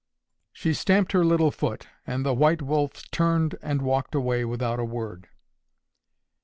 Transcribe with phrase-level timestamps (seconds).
[0.51, 4.83] She stamped her little foot, and the "white wolf" turned and walked away without a
[4.83, 5.27] word.